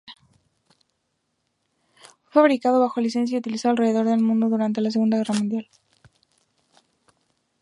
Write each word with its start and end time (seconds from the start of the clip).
Fue 2.23 2.41
fabricado 2.41 2.79
bajo 2.79 2.99
licencia 3.01 3.35
y 3.35 3.37
utilizado 3.37 3.73
alrededor 3.73 4.07
del 4.07 4.19
mundo 4.19 4.49
durante 4.49 4.81
la 4.81 4.89
Segunda 4.89 5.17
Guerra 5.17 5.35
Mundial. 5.35 5.69